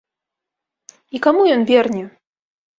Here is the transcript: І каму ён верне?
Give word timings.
І 1.17 1.23
каму 1.27 1.41
ён 1.59 1.69
верне? 1.73 2.03